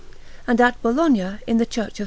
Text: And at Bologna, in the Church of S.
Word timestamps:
And 0.47 0.59
at 0.59 0.81
Bologna, 0.81 1.35
in 1.45 1.57
the 1.57 1.65
Church 1.67 1.99
of 1.99 1.99
S. 1.99 1.99